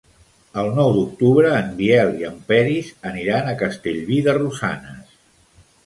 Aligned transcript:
El 0.61 0.69
nou 0.79 0.87
d'octubre 0.95 1.51
en 1.59 1.69
Biel 1.83 2.11
i 2.23 2.27
en 2.31 2.41
Peris 2.49 2.91
aniran 3.13 3.53
a 3.53 3.57
Castellví 3.63 4.23
de 4.31 4.37
Rosanes. 4.43 5.19